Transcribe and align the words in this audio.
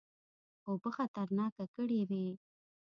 اوبه 0.67 0.89
خطرناکه 0.97 1.65
کړي 1.75 2.01
وې. 2.09 2.27